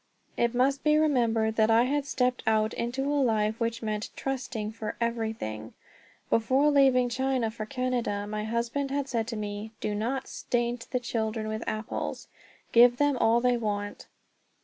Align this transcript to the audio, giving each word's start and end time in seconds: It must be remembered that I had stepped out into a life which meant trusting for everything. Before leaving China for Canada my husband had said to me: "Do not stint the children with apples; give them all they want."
It 0.35 0.55
must 0.55 0.83
be 0.83 0.97
remembered 0.97 1.57
that 1.57 1.69
I 1.69 1.83
had 1.83 2.07
stepped 2.07 2.41
out 2.47 2.73
into 2.73 3.03
a 3.03 3.21
life 3.21 3.59
which 3.59 3.83
meant 3.83 4.09
trusting 4.15 4.71
for 4.71 4.95
everything. 4.99 5.75
Before 6.31 6.71
leaving 6.71 7.07
China 7.07 7.51
for 7.51 7.67
Canada 7.67 8.25
my 8.25 8.43
husband 8.45 8.89
had 8.89 9.07
said 9.07 9.27
to 9.27 9.35
me: 9.35 9.73
"Do 9.79 9.93
not 9.93 10.27
stint 10.27 10.87
the 10.89 10.99
children 10.99 11.47
with 11.49 11.63
apples; 11.67 12.29
give 12.71 12.97
them 12.97 13.15
all 13.17 13.41
they 13.41 13.57
want." 13.57 14.07